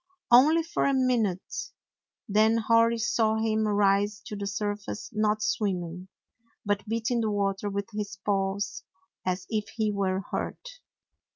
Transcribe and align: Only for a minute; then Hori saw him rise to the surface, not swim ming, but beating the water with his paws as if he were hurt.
Only 0.31 0.63
for 0.63 0.85
a 0.85 0.95
minute; 0.95 1.53
then 2.27 2.57
Hori 2.57 2.97
saw 2.97 3.35
him 3.37 3.67
rise 3.67 4.19
to 4.25 4.35
the 4.35 4.47
surface, 4.47 5.11
not 5.13 5.43
swim 5.43 5.81
ming, 5.81 6.07
but 6.65 6.87
beating 6.87 7.21
the 7.21 7.29
water 7.29 7.69
with 7.69 7.89
his 7.93 8.17
paws 8.25 8.83
as 9.27 9.45
if 9.51 9.69
he 9.75 9.91
were 9.91 10.21
hurt. 10.31 10.67